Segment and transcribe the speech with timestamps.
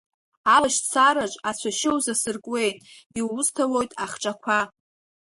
[0.55, 2.77] Алашьцараҿ ацәашьы узасыркуеит,
[3.19, 4.59] иусҭалоит ахҿақәа…